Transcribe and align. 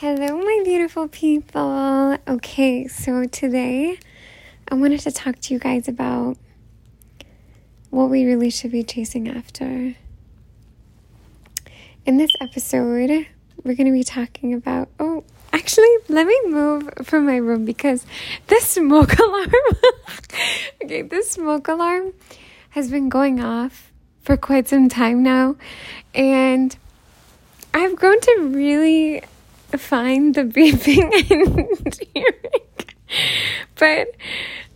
Hello, 0.00 0.38
my 0.38 0.60
beautiful 0.64 1.08
people. 1.08 2.16
Okay, 2.28 2.86
so 2.86 3.24
today 3.24 3.98
I 4.68 4.76
wanted 4.76 5.00
to 5.00 5.10
talk 5.10 5.40
to 5.40 5.52
you 5.52 5.58
guys 5.58 5.88
about 5.88 6.36
what 7.90 8.08
we 8.08 8.24
really 8.24 8.48
should 8.48 8.70
be 8.70 8.84
chasing 8.84 9.26
after. 9.26 9.96
In 12.06 12.16
this 12.16 12.30
episode, 12.40 13.26
we're 13.64 13.74
going 13.74 13.86
to 13.86 13.92
be 13.92 14.04
talking 14.04 14.54
about. 14.54 14.88
Oh, 15.00 15.24
actually, 15.52 15.92
let 16.06 16.28
me 16.28 16.40
move 16.46 16.88
from 17.02 17.26
my 17.26 17.38
room 17.38 17.64
because 17.64 18.06
this 18.46 18.68
smoke 18.68 19.18
alarm. 19.18 19.52
okay, 20.84 21.02
this 21.02 21.32
smoke 21.32 21.66
alarm 21.66 22.12
has 22.70 22.88
been 22.88 23.08
going 23.08 23.40
off 23.40 23.90
for 24.22 24.36
quite 24.36 24.68
some 24.68 24.88
time 24.88 25.24
now, 25.24 25.56
and 26.14 26.76
I've 27.74 27.96
grown 27.96 28.20
to 28.20 28.48
really 28.54 29.24
find 29.76 30.34
the 30.34 30.44
beeping 30.44 31.12
and 31.82 32.00
hearing. 32.14 32.68
But 33.76 34.14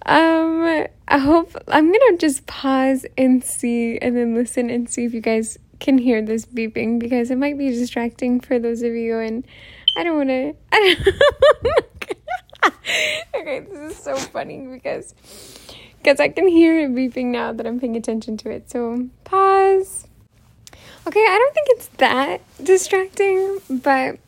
um 0.05 0.87
I 1.09 1.19
hope 1.19 1.55
I'm 1.69 1.93
gonna 1.93 2.19
just 2.19 2.47
pause 2.47 3.07
and 3.17 3.43
see 3.45 3.99
and 3.99 4.17
then 4.17 4.35
listen 4.35 4.71
and 4.71 4.89
see 4.91 5.05
if 5.05 5.15
you 5.15 5.21
guys 5.21 5.59
can 5.81 5.99
hear 5.99 6.23
this 6.23 6.47
beeping 6.47 6.99
because 6.99 7.31
it 7.31 7.39
might 7.39 7.59
be 7.59 7.71
distracting 7.71 8.41
for 8.41 8.59
those 8.59 8.83
of 8.83 8.93
you 8.95 9.19
and 9.19 9.47
I 9.97 10.05
don't 10.05 10.17
wanna 10.17 10.53
I 10.73 10.97
don't 11.05 11.89
Okay, 13.35 13.61
this 13.61 13.93
is 13.93 13.97
so 13.97 14.17
funny 14.17 14.67
because 14.67 15.15
because 16.03 16.21
I 16.21 16.29
can 16.29 16.49
hear 16.49 16.81
it 16.81 16.93
beeping 16.93 17.27
now 17.27 17.53
that 17.53 17.67
I'm 17.67 17.79
paying 17.79 17.97
attention 17.97 18.37
to 18.39 18.51
it. 18.51 18.71
So 18.71 19.09
pause. 19.25 20.07
Okay, 21.07 21.21
I 21.21 21.39
don't 21.39 21.55
think 21.55 21.69
it's 21.71 21.89
that 21.99 22.41
distracting, 22.63 23.61
but 23.69 24.19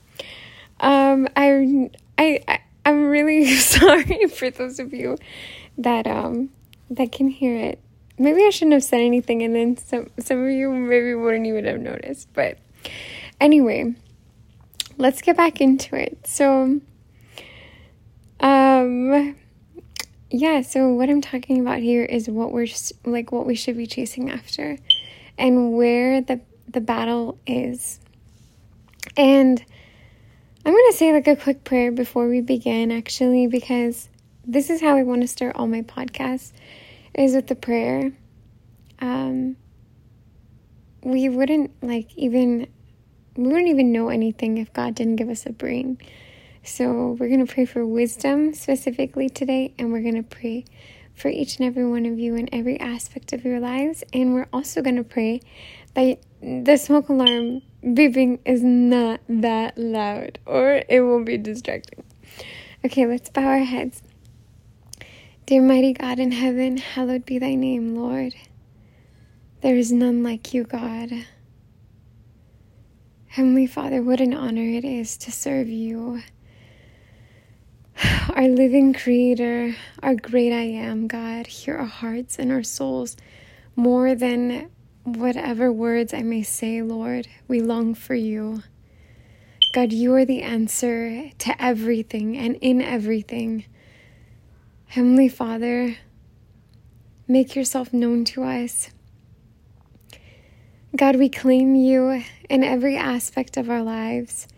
um, 0.80 1.28
I, 1.36 1.90
I, 2.18 2.40
I, 2.48 2.60
I'm 2.84 3.06
really 3.06 3.46
sorry 3.56 4.26
for 4.28 4.50
those 4.50 4.78
of 4.78 4.92
you 4.92 5.16
that 5.78 6.06
um 6.06 6.50
that 6.90 7.12
can 7.12 7.28
hear 7.28 7.56
it. 7.56 7.80
Maybe 8.18 8.44
I 8.44 8.50
shouldn't 8.50 8.74
have 8.74 8.84
said 8.84 9.00
anything, 9.00 9.42
and 9.42 9.54
then 9.54 9.76
some 9.76 10.10
some 10.18 10.44
of 10.44 10.50
you 10.50 10.70
maybe 10.70 11.14
wouldn't 11.14 11.46
even 11.46 11.64
have 11.64 11.80
noticed. 11.80 12.28
But 12.32 12.58
anyway, 13.40 13.94
let's 14.98 15.20
get 15.20 15.36
back 15.36 15.60
into 15.60 15.96
it. 15.96 16.18
So, 16.26 16.80
um, 18.40 19.36
yeah. 20.30 20.60
So 20.62 20.88
what 20.90 21.10
I'm 21.10 21.20
talking 21.20 21.60
about 21.60 21.78
here 21.78 22.04
is 22.04 22.28
what 22.28 22.52
we're 22.52 22.68
like, 23.04 23.32
what 23.32 23.46
we 23.46 23.56
should 23.56 23.76
be 23.76 23.86
chasing 23.86 24.30
after, 24.30 24.76
and 25.36 25.72
where 25.72 26.20
the 26.20 26.40
the 26.68 26.80
battle 26.80 27.38
is, 27.46 27.98
and 29.16 29.64
I'm 30.66 30.72
going 30.72 30.90
to 30.90 30.96
say 30.96 31.12
like 31.12 31.26
a 31.26 31.36
quick 31.36 31.62
prayer 31.62 31.92
before 31.92 32.26
we 32.26 32.40
begin, 32.40 32.90
actually, 32.90 33.46
because 33.46 34.08
this 34.46 34.70
is 34.70 34.80
how 34.80 34.96
I 34.96 35.02
want 35.02 35.20
to 35.20 35.28
start 35.28 35.56
all 35.56 35.66
my 35.66 35.82
podcasts 35.82 36.52
is 37.14 37.34
with 37.34 37.48
the 37.48 37.54
prayer. 37.54 38.12
Um, 38.98 39.56
we 41.02 41.28
wouldn't 41.28 41.70
like 41.82 42.16
even 42.16 42.66
we 43.36 43.42
wouldn't 43.48 43.68
even 43.68 43.92
know 43.92 44.08
anything 44.08 44.56
if 44.56 44.72
God 44.72 44.94
didn't 44.94 45.16
give 45.16 45.28
us 45.28 45.44
a 45.44 45.52
brain. 45.52 45.98
So 46.62 47.16
we're 47.18 47.28
going 47.28 47.44
to 47.44 47.52
pray 47.52 47.66
for 47.66 47.84
wisdom 47.84 48.54
specifically 48.54 49.28
today, 49.28 49.74
and 49.78 49.92
we're 49.92 50.00
going 50.00 50.14
to 50.14 50.22
pray 50.22 50.64
for 51.14 51.28
each 51.28 51.58
and 51.58 51.66
every 51.66 51.86
one 51.86 52.06
of 52.06 52.18
you 52.18 52.36
in 52.36 52.48
every 52.54 52.80
aspect 52.80 53.34
of 53.34 53.44
your 53.44 53.60
lives. 53.60 54.02
And 54.14 54.32
we're 54.32 54.48
also 54.50 54.80
going 54.80 54.96
to 54.96 55.04
pray 55.04 55.42
that 55.92 56.20
the 56.44 56.76
smoke 56.76 57.08
alarm 57.08 57.62
beeping 57.82 58.38
is 58.44 58.62
not 58.62 59.18
that 59.30 59.78
loud 59.78 60.38
or 60.44 60.82
it 60.90 61.00
will 61.00 61.24
be 61.24 61.38
distracting. 61.38 62.04
Okay, 62.84 63.06
let's 63.06 63.30
bow 63.30 63.46
our 63.46 63.58
heads. 63.60 64.02
Dear 65.46 65.62
mighty 65.62 65.94
God 65.94 66.18
in 66.18 66.32
heaven, 66.32 66.76
hallowed 66.76 67.24
be 67.24 67.38
thy 67.38 67.54
name, 67.54 67.96
Lord. 67.96 68.34
There 69.62 69.74
is 69.74 69.90
none 69.90 70.22
like 70.22 70.52
you, 70.52 70.64
God. 70.64 71.10
Heavenly 73.28 73.66
Father, 73.66 74.02
what 74.02 74.20
an 74.20 74.34
honor 74.34 74.60
it 74.60 74.84
is 74.84 75.16
to 75.18 75.32
serve 75.32 75.68
you. 75.68 76.20
Our 78.34 78.48
living 78.48 78.92
Creator, 78.92 79.76
our 80.02 80.14
great 80.14 80.52
I 80.52 80.64
am, 80.64 81.06
God, 81.06 81.46
hear 81.46 81.76
our 81.76 81.86
hearts 81.86 82.38
and 82.38 82.52
our 82.52 82.62
souls 82.62 83.16
more 83.76 84.14
than 84.14 84.70
Whatever 85.04 85.70
words 85.70 86.14
I 86.14 86.22
may 86.22 86.42
say, 86.42 86.80
Lord, 86.80 87.28
we 87.46 87.60
long 87.60 87.94
for 87.94 88.14
you. 88.14 88.62
God, 89.74 89.92
you 89.92 90.14
are 90.14 90.24
the 90.24 90.40
answer 90.40 91.30
to 91.40 91.62
everything 91.62 92.38
and 92.38 92.56
in 92.62 92.80
everything. 92.80 93.66
Heavenly 94.86 95.28
Father, 95.28 95.98
make 97.28 97.54
yourself 97.54 97.92
known 97.92 98.24
to 98.26 98.44
us. 98.44 98.88
God, 100.96 101.16
we 101.16 101.28
claim 101.28 101.74
you 101.74 102.22
in 102.48 102.64
every 102.64 102.96
aspect 102.96 103.58
of 103.58 103.68
our 103.68 103.82
lives. 103.82 104.48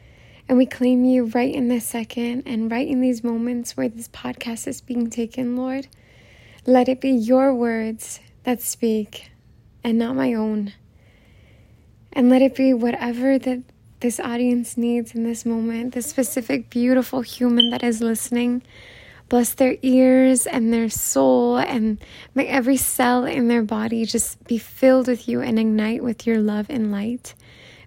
And 0.48 0.58
we 0.58 0.66
claim 0.66 1.04
you 1.04 1.24
right 1.24 1.52
in 1.52 1.66
this 1.66 1.86
second 1.86 2.44
and 2.46 2.70
right 2.70 2.86
in 2.86 3.00
these 3.00 3.24
moments 3.24 3.76
where 3.76 3.88
this 3.88 4.06
podcast 4.06 4.68
is 4.68 4.80
being 4.80 5.10
taken, 5.10 5.56
Lord. 5.56 5.88
Let 6.66 6.88
it 6.88 7.00
be 7.00 7.10
your 7.10 7.52
words 7.52 8.20
that 8.44 8.60
speak 8.60 9.30
and 9.86 10.00
not 10.00 10.16
my 10.16 10.34
own. 10.34 10.72
And 12.12 12.28
let 12.28 12.42
it 12.42 12.56
be 12.56 12.74
whatever 12.74 13.38
that 13.38 13.62
this 14.00 14.18
audience 14.18 14.76
needs 14.76 15.14
in 15.14 15.22
this 15.22 15.46
moment, 15.46 15.94
this 15.94 16.06
specific 16.06 16.68
beautiful 16.70 17.20
human 17.20 17.70
that 17.70 17.84
is 17.84 18.00
listening. 18.00 18.62
Bless 19.28 19.54
their 19.54 19.76
ears 19.82 20.44
and 20.44 20.72
their 20.72 20.88
soul, 20.88 21.58
and 21.58 21.98
may 22.34 22.48
every 22.48 22.76
cell 22.76 23.24
in 23.24 23.46
their 23.46 23.62
body 23.62 24.04
just 24.04 24.42
be 24.48 24.58
filled 24.58 25.06
with 25.06 25.28
you 25.28 25.40
and 25.40 25.56
ignite 25.56 26.02
with 26.02 26.26
your 26.26 26.38
love 26.38 26.66
and 26.68 26.90
light. 26.90 27.34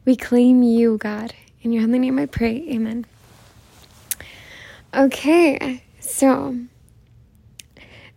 We 0.05 0.15
claim 0.15 0.63
you, 0.63 0.97
God. 0.97 1.33
In 1.61 1.73
your 1.73 1.83
holy 1.83 1.99
name 1.99 2.17
I 2.17 2.27
pray. 2.27 2.65
Amen. 2.69 3.05
Okay, 4.95 5.83
so 5.99 6.57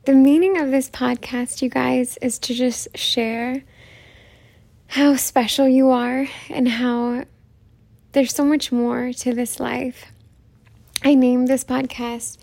the 0.04 0.14
meaning 0.14 0.56
of 0.59 0.70
this 0.70 0.88
podcast, 0.88 1.62
you 1.62 1.69
guys, 1.69 2.16
is 2.19 2.38
to 2.41 2.54
just 2.54 2.97
share 2.97 3.62
how 4.93 5.17
special 5.17 5.67
you 5.67 5.89
are 5.89 6.29
and 6.51 6.69
how 6.69 7.25
there's 8.13 8.35
so 8.35 8.45
much 8.45 8.71
more 8.71 9.11
to 9.11 9.33
this 9.33 9.59
life. 9.59 10.13
I 11.03 11.15
named 11.15 11.49
this 11.49 11.65
podcast 11.65 12.37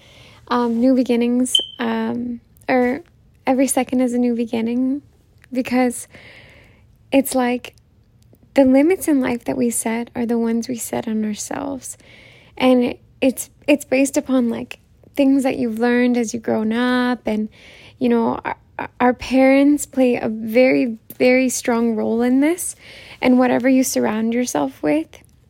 um, 0.47 0.79
New 0.79 0.95
Beginnings, 0.95 1.55
um, 1.77 2.41
or 2.67 3.03
Every 3.45 3.67
Second 3.67 4.01
is 4.01 4.15
a 4.15 4.17
New 4.17 4.33
Beginning, 4.33 5.03
because 5.53 6.07
it's 7.11 7.35
like 7.35 7.75
the 8.55 8.65
limits 8.65 9.07
in 9.07 9.21
life 9.21 9.45
that 9.45 9.55
we 9.55 9.69
set 9.69 10.09
are 10.15 10.25
the 10.25 10.39
ones 10.39 10.67
we 10.67 10.75
set 10.75 11.07
on 11.07 11.23
ourselves. 11.23 11.99
And 12.57 12.95
it's 13.21 13.51
it's 13.67 13.85
based 13.85 14.17
upon 14.17 14.49
like 14.49 14.79
things 15.15 15.43
that 15.43 15.59
you've 15.59 15.77
learned 15.77 16.17
as 16.17 16.33
you've 16.33 16.41
grown 16.41 16.73
up 16.73 17.27
and 17.27 17.47
you 17.99 18.09
know 18.09 18.39
our, 18.99 19.13
parents 19.13 19.85
play 19.85 20.15
a 20.15 20.29
very 20.29 20.97
very 21.17 21.49
strong 21.49 21.95
role 21.95 22.21
in 22.21 22.39
this. 22.39 22.75
And 23.21 23.37
whatever 23.37 23.67
you 23.67 23.83
surround 23.83 24.33
yourself 24.33 24.81
with 24.81 25.07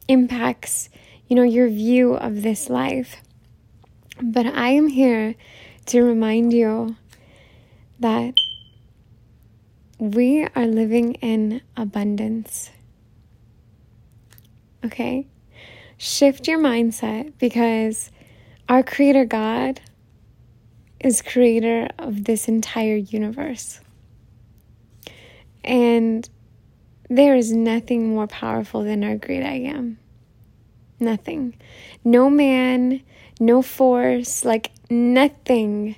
impacts 0.07 0.89
you 1.27 1.35
know 1.35 1.43
your 1.43 1.69
view 1.69 2.15
of 2.15 2.41
this 2.41 2.69
life. 2.69 3.17
But 4.21 4.47
i 4.47 4.69
am 4.69 4.87
here 4.87 5.35
to 5.85 6.01
remind 6.01 6.51
you 6.51 6.95
that 7.99 8.33
we 9.99 10.47
are 10.55 10.65
living 10.65 11.13
in 11.15 11.61
abundance. 11.77 12.71
Okay? 14.83 15.27
Shift 15.97 16.47
your 16.47 16.59
mindset 16.59 17.33
because 17.37 18.09
our 18.69 18.81
creator 18.81 19.25
god 19.25 19.81
is 20.99 21.21
creator 21.21 21.87
of 21.97 22.25
this 22.25 22.47
entire 22.47 22.95
universe 22.95 23.79
and 25.63 26.29
there 27.09 27.35
is 27.35 27.51
nothing 27.51 28.09
more 28.09 28.27
powerful 28.27 28.83
than 28.83 29.03
our 29.03 29.15
great 29.15 29.43
I 29.43 29.55
am. 29.55 29.97
Nothing. 30.99 31.55
No 32.03 32.29
man, 32.29 33.01
no 33.39 33.61
force, 33.61 34.45
like 34.45 34.71
nothing 34.89 35.95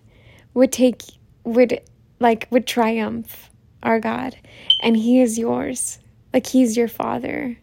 would 0.54 0.72
take, 0.72 1.04
would, 1.44 1.82
like, 2.20 2.48
would 2.52 2.68
triumph 2.68 3.50
our 3.84 4.00
God. 4.00 4.38
And 4.80 4.96
He 4.96 5.22
is 5.22 5.38
yours. 5.38 6.00
Like, 6.34 6.48
He's 6.48 6.78
your 6.78 6.88
Father. 6.88 7.58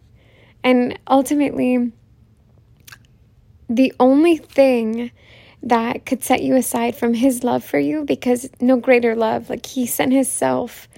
And 0.65 0.99
ultimately, 1.09 1.93
the 3.69 3.93
only 4.01 4.37
thing 4.37 5.11
that 5.63 6.07
could 6.07 6.23
set 6.23 6.43
you 6.43 6.57
aside 6.57 6.97
from 6.97 7.15
His 7.15 7.45
love 7.45 7.65
for 7.65 7.79
you, 7.79 8.05
because 8.05 8.49
no 8.61 8.77
greater 8.77 9.15
love, 9.15 9.51
like, 9.51 9.67
He 9.67 9.87
sent 9.87 10.13
His 10.13 10.29
self 10.29 10.89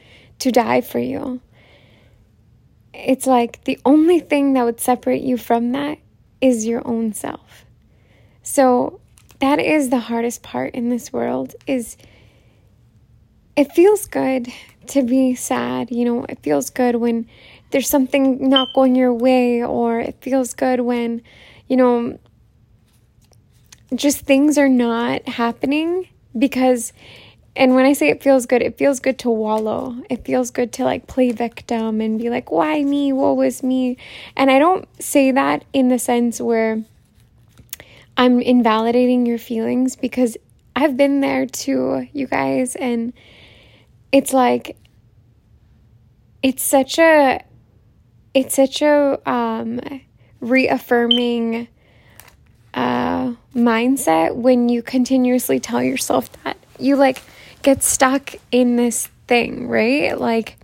to 0.41 0.51
die 0.51 0.81
for 0.81 0.99
you. 0.99 1.41
It's 2.93 3.27
like 3.27 3.65
the 3.65 3.79
only 3.85 4.21
thing 4.21 4.55
that 4.55 4.65
would 4.65 4.81
separate 4.81 5.23
you 5.23 5.37
from 5.37 5.73
that 5.73 5.99
is 6.41 6.67
your 6.67 6.87
own 6.87 7.13
self. 7.13 7.65
So 8.43 9.01
that 9.41 9.59
is 9.59 9.91
the 9.91 10.01
hardest 10.01 10.43
part 10.43 10.75
in 10.75 10.89
this 10.89 11.13
world 11.13 11.55
is 11.67 11.97
it 13.57 13.73
feels 13.73 14.07
good 14.07 14.49
to 14.89 15.03
be 15.03 15.35
sad, 15.35 15.91
you 15.91 16.05
know, 16.05 16.25
it 16.29 16.43
feels 16.43 16.71
good 16.71 16.97
when 16.97 17.27
there's 17.71 17.89
something 17.89 18.49
not 18.49 18.73
going 18.75 18.97
your 18.97 19.13
way 19.13 19.63
or 19.63 20.01
it 20.01 20.17
feels 20.21 20.55
good 20.55 20.81
when, 20.81 21.23
you 21.69 21.77
know, 21.77 22.19
just 23.95 24.21
things 24.21 24.59
are 24.59 24.69
not 24.69 25.29
happening 25.29 26.09
because 26.39 26.93
and 27.57 27.75
when 27.75 27.85
I 27.85 27.95
say 27.95 28.09
it 28.09 28.23
feels 28.23 28.47
good, 28.47 28.63
it 28.63 28.79
feels 28.79 29.01
good 29.01 29.19
to 29.21 29.31
wallow. 29.31 29.97
It 30.09 30.25
feels 30.25 30.51
good 30.51 30.73
to 30.75 30.85
like 30.85 31.09
play 31.09 31.33
victim 31.33 32.01
and 32.01 32.19
be 32.19 32.31
like, 32.31 32.51
why 32.51 32.83
me? 32.85 33.13
What 33.13 33.37
was 33.37 33.63
me? 33.63 33.97
And 34.37 34.51
I 34.51 34.59
don't 34.59 34.89
say 35.03 35.33
that 35.33 35.65
in 35.73 35.89
the 35.89 35.99
sense 35.99 36.41
where 36.41 36.83
I'm 38.17 38.41
invalidating 38.41 39.27
your 39.27 39.39
feelings 39.39 39.97
because 39.97 40.37
I've 40.77 40.97
been 40.97 41.21
there 41.21 41.45
too, 41.45 42.09
you 42.13 42.29
guys. 42.29 42.77
And 42.77 43.13
it's 44.13 44.33
like, 44.33 44.77
it's 46.43 46.63
such 46.63 46.99
a, 46.99 47.45
it's 48.33 48.55
such 48.55 48.81
a 48.81 49.21
um, 49.29 49.81
reaffirming 50.41 51.67
uh, 52.75 53.35
mindset 53.55 54.35
when 54.35 54.69
you 54.69 54.83
continuously 54.83 55.61
tell 55.61 55.83
yourself 55.83 56.31
that. 56.45 56.57
You 56.79 56.97
like, 56.97 57.23
get 57.63 57.83
stuck 57.83 58.35
in 58.51 58.77
this 58.77 59.09
thing, 59.27 59.69
right? 59.69 60.19
Like 60.19 60.57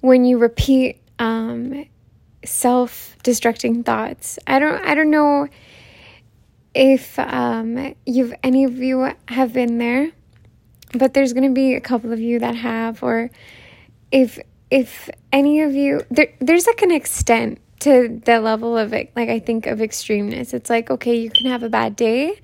when 0.00 0.24
you 0.24 0.38
repeat 0.38 1.00
um, 1.18 1.86
self-destructing 2.44 3.84
thoughts. 3.84 4.38
I 4.46 4.58
don't 4.58 4.82
I 4.84 4.94
don't 4.94 5.10
know 5.10 5.48
if 6.74 7.18
um, 7.18 7.94
you've 8.06 8.34
any 8.42 8.64
of 8.64 8.78
you 8.78 9.12
have 9.28 9.52
been 9.52 9.78
there, 9.78 10.10
but 10.94 11.14
there's 11.14 11.32
going 11.32 11.48
to 11.48 11.54
be 11.54 11.74
a 11.74 11.80
couple 11.80 12.12
of 12.12 12.20
you 12.20 12.38
that 12.38 12.56
have 12.56 13.02
or 13.02 13.30
if 14.10 14.38
if 14.70 15.10
any 15.32 15.60
of 15.60 15.74
you 15.74 16.02
there 16.10 16.32
there's 16.40 16.66
like 16.66 16.82
an 16.82 16.90
extent 16.90 17.58
to 17.80 18.20
the 18.24 18.40
level 18.40 18.76
of 18.76 18.92
like 18.92 19.16
I 19.16 19.38
think 19.38 19.66
of 19.66 19.78
extremeness. 19.78 20.54
It's 20.54 20.70
like 20.70 20.90
okay, 20.90 21.16
you 21.16 21.30
can 21.30 21.46
have 21.46 21.62
a 21.62 21.68
bad 21.68 21.96
day 21.96 22.40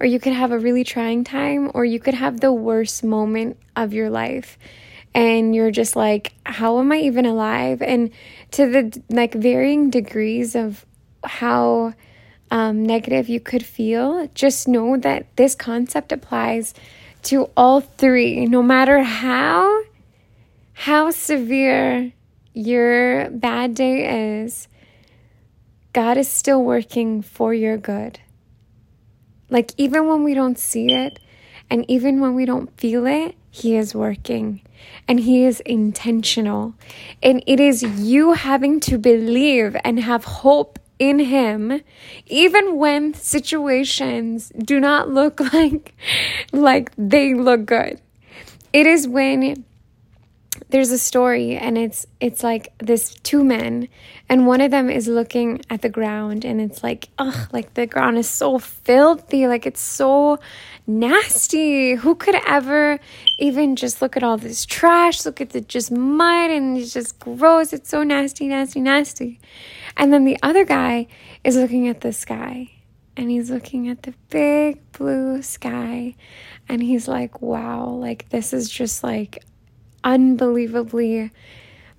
or 0.00 0.06
you 0.06 0.18
could 0.18 0.32
have 0.32 0.52
a 0.52 0.58
really 0.58 0.84
trying 0.84 1.24
time, 1.24 1.70
or 1.74 1.84
you 1.84 1.98
could 1.98 2.14
have 2.14 2.40
the 2.40 2.52
worst 2.52 3.04
moment 3.04 3.56
of 3.76 3.92
your 3.92 4.10
life. 4.10 4.58
And 5.14 5.54
you're 5.54 5.70
just 5.70 5.94
like, 5.94 6.32
how 6.44 6.80
am 6.80 6.90
I 6.90 6.96
even 6.98 7.24
alive? 7.24 7.80
And 7.80 8.10
to 8.52 8.66
the 8.66 9.02
like 9.08 9.34
varying 9.34 9.90
degrees 9.90 10.56
of 10.56 10.84
how 11.22 11.94
um, 12.50 12.82
negative 12.82 13.28
you 13.28 13.40
could 13.40 13.64
feel, 13.64 14.28
just 14.34 14.66
know 14.66 14.96
that 14.98 15.26
this 15.36 15.54
concept 15.54 16.10
applies 16.10 16.74
to 17.24 17.48
all 17.56 17.80
three, 17.80 18.46
no 18.46 18.62
matter 18.62 19.02
how 19.02 19.84
how 20.76 21.10
severe 21.12 22.12
your 22.52 23.30
bad 23.30 23.74
day 23.76 24.42
is. 24.42 24.66
God 25.94 26.16
is 26.16 26.28
still 26.28 26.62
working 26.62 27.22
for 27.22 27.54
your 27.54 27.76
good. 27.76 28.18
Like, 29.48 29.70
even 29.76 30.08
when 30.08 30.24
we 30.24 30.34
don't 30.34 30.58
see 30.58 30.92
it, 30.92 31.20
and 31.70 31.88
even 31.88 32.20
when 32.20 32.34
we 32.34 32.44
don't 32.44 32.76
feel 32.78 33.06
it, 33.06 33.36
He 33.48 33.76
is 33.76 33.94
working 33.94 34.60
and 35.06 35.20
He 35.20 35.44
is 35.44 35.60
intentional. 35.60 36.74
And 37.22 37.44
it 37.46 37.60
is 37.60 37.84
you 37.84 38.32
having 38.32 38.80
to 38.80 38.98
believe 38.98 39.76
and 39.84 40.00
have 40.00 40.24
hope 40.24 40.80
in 40.98 41.20
Him, 41.20 41.80
even 42.26 42.76
when 42.76 43.14
situations 43.14 44.50
do 44.58 44.80
not 44.80 45.10
look 45.10 45.38
like, 45.52 45.94
like 46.52 46.90
they 46.98 47.34
look 47.34 47.66
good. 47.66 48.00
It 48.72 48.88
is 48.88 49.06
when 49.06 49.64
there's 50.70 50.90
a 50.90 50.98
story 50.98 51.56
and 51.56 51.78
it's 51.78 52.06
it's 52.20 52.42
like 52.42 52.72
this 52.78 53.14
two 53.22 53.44
men 53.44 53.88
and 54.28 54.46
one 54.46 54.60
of 54.60 54.70
them 54.70 54.90
is 54.90 55.06
looking 55.06 55.60
at 55.70 55.82
the 55.82 55.88
ground 55.88 56.44
and 56.44 56.60
it's 56.60 56.82
like 56.82 57.08
ugh 57.18 57.48
like 57.52 57.74
the 57.74 57.86
ground 57.86 58.18
is 58.18 58.28
so 58.28 58.58
filthy 58.58 59.46
like 59.46 59.66
it's 59.66 59.80
so 59.80 60.38
nasty. 60.86 61.94
Who 61.94 62.14
could 62.14 62.36
ever 62.46 62.98
even 63.38 63.76
just 63.76 64.02
look 64.02 64.16
at 64.16 64.22
all 64.22 64.36
this 64.36 64.66
trash 64.66 65.24
look 65.24 65.40
at 65.40 65.50
the 65.50 65.60
just 65.60 65.90
mud 65.90 66.50
and 66.50 66.76
it's 66.76 66.92
just 66.92 67.18
gross 67.18 67.72
it's 67.72 67.88
so 67.88 68.02
nasty 68.02 68.48
nasty 68.48 68.80
nasty. 68.80 69.40
And 69.96 70.12
then 70.12 70.24
the 70.24 70.38
other 70.42 70.64
guy 70.64 71.06
is 71.44 71.56
looking 71.56 71.88
at 71.88 72.00
the 72.00 72.12
sky 72.12 72.70
and 73.16 73.30
he's 73.30 73.50
looking 73.50 73.88
at 73.88 74.02
the 74.02 74.14
big 74.28 74.80
blue 74.92 75.40
sky 75.42 76.14
and 76.68 76.82
he's 76.82 77.06
like 77.06 77.40
wow 77.40 77.88
like 77.88 78.28
this 78.30 78.52
is 78.52 78.68
just 78.68 79.04
like 79.04 79.44
unbelievably 80.04 81.30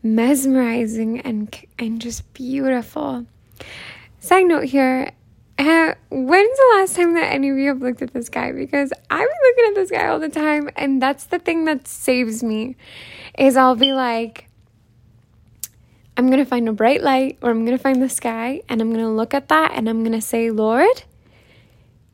mesmerizing 0.03 1.19
and 1.21 1.53
and 1.79 1.99
just 1.99 2.31
beautiful. 2.33 3.25
Side 4.19 4.45
note 4.45 4.65
here, 4.65 5.11
uh, 5.57 5.93
when's 6.09 6.57
the 6.57 6.71
last 6.75 6.95
time 6.95 7.13
that 7.15 7.33
any 7.33 7.49
of 7.49 7.57
you 7.57 7.69
have 7.69 7.81
looked 7.81 8.01
at 8.01 8.13
this 8.13 8.29
guy? 8.29 8.51
Because 8.51 8.93
I've 9.09 9.27
been 9.27 9.37
looking 9.43 9.65
at 9.69 9.75
this 9.75 9.91
guy 9.91 10.07
all 10.07 10.19
the 10.19 10.29
time, 10.29 10.69
and 10.75 11.01
that's 11.01 11.25
the 11.25 11.39
thing 11.39 11.65
that 11.65 11.87
saves 11.87 12.43
me. 12.43 12.75
Is 13.37 13.57
I'll 13.57 13.75
be 13.75 13.93
like, 13.93 14.47
I'm 16.17 16.29
gonna 16.29 16.45
find 16.45 16.69
a 16.69 16.73
bright 16.73 17.03
light, 17.03 17.37
or 17.41 17.49
I'm 17.49 17.65
gonna 17.65 17.77
find 17.77 18.01
the 18.01 18.09
sky, 18.09 18.61
and 18.69 18.81
I'm 18.81 18.91
gonna 18.91 19.13
look 19.13 19.33
at 19.33 19.49
that, 19.49 19.71
and 19.75 19.89
I'm 19.89 20.03
gonna 20.03 20.21
say, 20.21 20.51
Lord, 20.51 21.03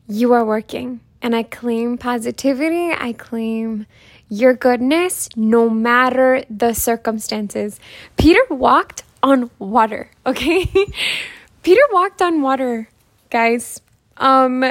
you 0.08 0.32
are 0.32 0.44
working, 0.44 1.00
and 1.20 1.34
I 1.34 1.42
claim 1.42 1.98
positivity. 1.98 2.92
I 2.92 3.12
claim 3.12 3.86
your 4.32 4.54
goodness 4.54 5.28
no 5.36 5.68
matter 5.68 6.42
the 6.48 6.72
circumstances. 6.72 7.78
Peter 8.16 8.40
walked 8.48 9.02
on 9.22 9.50
water, 9.58 10.10
okay? 10.26 10.66
Peter 11.62 11.82
walked 11.92 12.22
on 12.22 12.40
water, 12.40 12.88
guys. 13.28 13.82
Um 14.16 14.64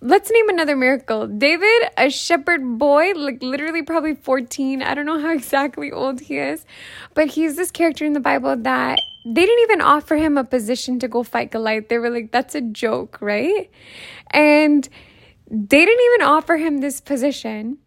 let's 0.00 0.30
name 0.30 0.48
another 0.48 0.74
miracle. 0.74 1.26
David, 1.26 1.82
a 1.98 2.08
shepherd 2.08 2.78
boy, 2.78 3.12
like 3.12 3.42
literally 3.42 3.82
probably 3.82 4.14
14. 4.14 4.82
I 4.82 4.94
don't 4.94 5.04
know 5.04 5.20
how 5.20 5.32
exactly 5.40 5.92
old 5.92 6.20
he 6.20 6.38
is, 6.38 6.64
but 7.12 7.28
he's 7.28 7.56
this 7.56 7.70
character 7.70 8.06
in 8.06 8.14
the 8.14 8.20
Bible 8.20 8.56
that 8.56 8.98
they 9.26 9.44
didn't 9.44 9.62
even 9.64 9.82
offer 9.82 10.16
him 10.16 10.38
a 10.38 10.44
position 10.44 10.98
to 11.00 11.08
go 11.08 11.22
fight 11.22 11.50
Goliath. 11.50 11.88
They 11.90 11.98
were 11.98 12.10
like, 12.10 12.32
that's 12.32 12.54
a 12.54 12.62
joke, 12.62 13.18
right? 13.20 13.70
And 14.30 14.88
they 15.50 15.84
didn't 15.84 16.04
even 16.14 16.26
offer 16.26 16.56
him 16.56 16.78
this 16.78 17.02
position. 17.02 17.78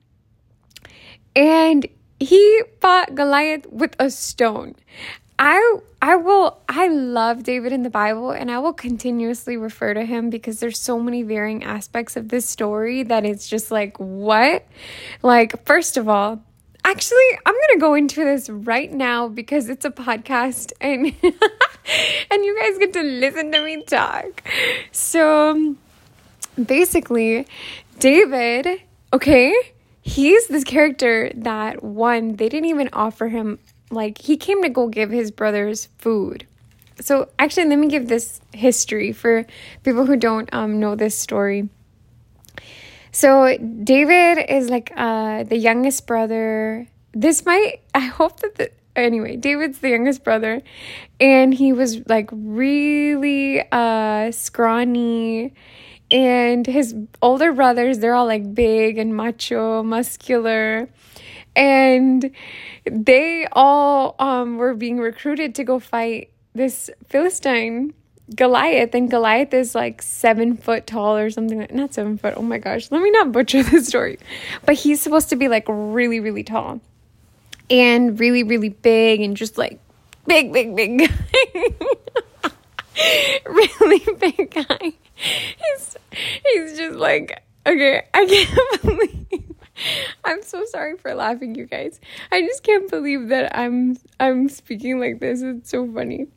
And 1.38 1.86
he 2.20 2.64
fought 2.82 3.14
Goliath 3.14 3.68
with 3.68 3.96
a 4.00 4.10
stone. 4.10 4.76
I 5.38 5.78
I 6.02 6.16
will 6.16 6.60
I 6.68 6.88
love 6.88 7.44
David 7.44 7.72
in 7.72 7.84
the 7.84 7.92
Bible 7.92 8.32
and 8.32 8.50
I 8.50 8.58
will 8.58 8.74
continuously 8.74 9.56
refer 9.56 9.94
to 9.94 10.04
him 10.04 10.32
because 10.32 10.60
there's 10.60 10.80
so 10.80 11.00
many 11.00 11.22
varying 11.22 11.64
aspects 11.64 12.16
of 12.16 12.30
this 12.30 12.50
story 12.50 13.04
that 13.04 13.24
it's 13.24 13.48
just 13.48 13.70
like 13.70 13.98
what? 13.98 14.66
Like 15.22 15.64
first 15.64 15.96
of 15.96 16.10
all, 16.10 16.42
actually 16.84 17.38
I'm 17.46 17.54
going 17.54 17.74
to 17.74 17.80
go 17.80 17.94
into 17.94 18.24
this 18.24 18.50
right 18.50 18.92
now 18.92 19.28
because 19.28 19.70
it's 19.70 19.86
a 19.86 19.92
podcast 19.92 20.74
and 20.82 21.06
and 22.32 22.46
you 22.46 22.60
guys 22.60 22.80
get 22.80 22.94
to 22.94 23.04
listen 23.04 23.52
to 23.52 23.64
me 23.64 23.84
talk. 23.84 24.42
So 24.92 25.76
basically 26.66 27.46
David, 28.00 28.82
okay? 29.14 29.54
He's 30.08 30.48
this 30.48 30.64
character 30.64 31.32
that 31.36 31.84
one 31.84 32.38
they 32.38 32.48
didn't 32.48 32.70
even 32.70 32.90
offer 32.94 33.28
him 33.28 33.60
like 33.92 34.18
he 34.20 34.38
came 34.38 34.64
to 34.64 34.70
go 34.70 34.88
give 34.88 35.10
his 35.10 35.32
brothers 35.32 35.90
food. 35.98 36.48
So 37.02 37.30
actually 37.38 37.68
let 37.68 37.78
me 37.78 37.88
give 37.88 38.08
this 38.08 38.40
history 38.54 39.12
for 39.12 39.46
people 39.84 40.06
who 40.06 40.16
don't 40.16 40.50
um, 40.54 40.80
know 40.80 40.96
this 40.96 41.16
story. 41.16 41.70
So 43.12 43.58
david 43.58 44.46
is 44.50 44.70
like 44.70 44.94
uh, 44.96 45.44
the 45.44 45.58
youngest 45.58 46.08
brother. 46.08 46.88
This 47.12 47.46
might 47.46 47.82
i 47.96 48.00
hope 48.00 48.40
that 48.40 48.56
the 48.56 48.72
anyway 48.96 49.36
david's 49.36 49.80
the 49.80 49.90
youngest 49.90 50.24
brother. 50.24 50.62
And 51.20 51.54
he 51.54 51.74
was 51.74 52.08
like 52.08 52.30
really 52.32 53.62
uh 53.74 54.32
scrawny 54.32 55.54
and 56.12 56.66
his 56.66 56.96
older 57.22 57.52
brothers 57.52 58.00
they're 58.00 58.16
all 58.16 58.26
like 58.26 58.54
big 58.54 58.98
and 58.98 59.16
macho 59.16 59.84
muscular. 59.84 60.90
And 61.56 62.32
they 62.86 63.48
all 63.52 64.16
um, 64.20 64.58
were 64.58 64.76
being 64.76 65.00
recruited 65.00 65.56
to 65.56 65.64
go 65.64 65.80
fight 65.80 66.30
this 66.54 66.90
philistine 67.08 67.94
goliath. 68.36 68.94
And 68.94 69.10
goliath 69.10 69.54
is 69.54 69.74
like 69.74 70.02
seven 70.02 70.56
foot 70.56 70.86
tall 70.86 71.18
or 71.18 71.30
something 71.30 71.60
like 71.60 71.74
not 71.74 71.94
seven 71.94 72.18
foot 72.18 72.36
oh 72.38 72.42
my 72.42 72.58
gosh 72.58 72.92
let 72.92 73.02
me 73.02 73.10
not 73.12 73.32
butcher 73.32 73.64
this 73.72 73.88
story. 73.88 74.20
But 74.66 74.76
he's 74.76 75.02
supposed 75.02 75.30
to 75.30 75.36
be 75.36 75.48
like 75.48 75.66
really 75.68 76.20
really 76.20 76.44
tall 76.44 76.80
and 77.70 78.20
really 78.20 78.44
really 78.44 78.70
big 78.70 79.22
and 79.22 79.36
just 79.36 79.58
like 79.58 79.80
big 80.26 80.54
big 80.54 80.76
big 80.76 81.12
really 83.46 84.06
big 84.20 84.52
guy 84.52 84.94
he's 85.18 85.98
he's 86.44 86.78
just 86.78 86.98
like, 86.98 87.44
okay, 87.66 88.08
I 88.14 88.26
can't 88.26 88.82
believe. 88.84 89.44
I'm 90.24 90.42
so 90.42 90.66
sorry 90.66 90.98
for 90.98 91.14
laughing, 91.14 91.56
you 91.56 91.66
guys. 91.66 92.00
I 92.32 92.42
just 92.42 92.64
can't 92.64 92.90
believe 92.90 93.30
that 93.30 93.58
I'm 93.58 93.98
I'm 94.20 94.50
speaking 94.50 95.00
like 95.00 95.20
this. 95.20 95.42
It's 95.42 95.70
so 95.70 95.92
funny. 95.92 96.28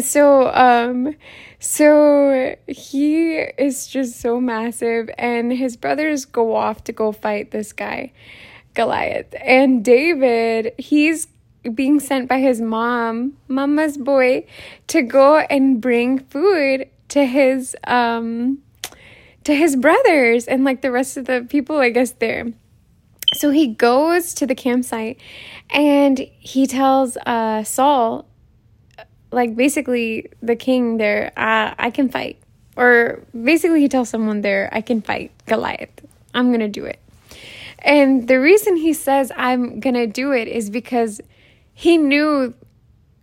So 0.00 0.52
um 0.52 1.14
so 1.60 2.56
he 2.66 3.36
is 3.36 3.86
just 3.86 4.20
so 4.20 4.40
massive 4.40 5.08
and 5.16 5.52
his 5.52 5.76
brothers 5.76 6.24
go 6.24 6.56
off 6.56 6.84
to 6.84 6.92
go 6.92 7.12
fight 7.12 7.52
this 7.52 7.72
guy 7.72 8.12
Goliath. 8.74 9.34
And 9.42 9.84
David, 9.84 10.74
he's 10.78 11.28
being 11.74 11.98
sent 11.98 12.28
by 12.28 12.38
his 12.38 12.60
mom, 12.60 13.36
mama's 13.48 13.96
boy, 13.96 14.46
to 14.88 15.02
go 15.02 15.38
and 15.38 15.80
bring 15.80 16.20
food 16.20 16.88
to 17.08 17.24
his 17.24 17.76
um 17.84 18.58
to 19.44 19.54
his 19.54 19.76
brothers 19.76 20.46
and 20.46 20.64
like 20.64 20.82
the 20.82 20.90
rest 20.90 21.16
of 21.16 21.26
the 21.26 21.46
people 21.48 21.78
I 21.78 21.90
guess 21.90 22.12
there. 22.12 22.52
So 23.34 23.50
he 23.50 23.68
goes 23.68 24.34
to 24.34 24.46
the 24.46 24.54
campsite 24.54 25.20
and 25.70 26.18
he 26.38 26.66
tells 26.66 27.16
uh 27.18 27.64
Saul 27.64 28.26
like 29.32 29.56
basically 29.56 30.30
the 30.40 30.56
king 30.56 30.96
there 30.96 31.32
uh, 31.36 31.74
I 31.78 31.90
can 31.90 32.08
fight 32.08 32.38
or 32.76 33.22
basically 33.32 33.80
he 33.80 33.88
tells 33.88 34.08
someone 34.08 34.42
there 34.42 34.68
I 34.72 34.80
can 34.80 35.02
fight 35.02 35.32
Goliath. 35.46 36.04
I'm 36.34 36.48
going 36.48 36.60
to 36.60 36.68
do 36.68 36.84
it. 36.84 37.00
And 37.78 38.28
the 38.28 38.38
reason 38.40 38.76
he 38.76 38.92
says 38.92 39.32
I'm 39.36 39.80
going 39.80 39.94
to 39.94 40.06
do 40.06 40.32
it 40.32 40.48
is 40.48 40.70
because 40.70 41.20
he 41.72 41.96
knew 41.96 42.54